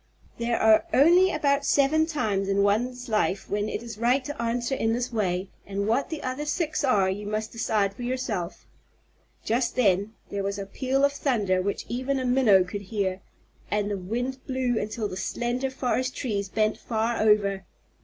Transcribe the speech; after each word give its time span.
There 0.39 0.59
are 0.59 0.85
only 0.95 1.31
about 1.31 1.63
seven 1.63 2.07
times 2.07 2.49
in 2.49 2.63
one's 2.63 3.07
life 3.07 3.47
when 3.51 3.69
it 3.69 3.83
is 3.83 3.99
right 3.99 4.25
to 4.25 4.41
answer 4.41 4.73
in 4.73 4.93
this 4.93 5.13
way, 5.13 5.51
and 5.63 5.87
what 5.87 6.09
the 6.09 6.23
other 6.23 6.43
six 6.43 6.83
are 6.83 7.07
you 7.07 7.27
must 7.27 7.51
decide 7.51 7.93
for 7.93 8.01
yourself. 8.01 8.65
Just 9.45 9.75
then 9.75 10.15
there 10.29 10.41
was 10.41 10.57
a 10.57 10.65
peal 10.65 11.05
of 11.05 11.13
thunder 11.13 11.61
which 11.61 11.85
even 11.87 12.17
a 12.19 12.25
Minnow 12.25 12.63
could 12.63 12.81
hear, 12.81 13.21
and 13.69 13.91
the 13.91 13.95
wind 13.99 14.43
blew 14.47 14.79
until 14.79 15.07
the 15.07 15.17
slender 15.17 15.69
forest 15.69 16.15
trees 16.17 16.49
bent 16.49 16.79
far 16.79 17.21
over. 17.21 17.63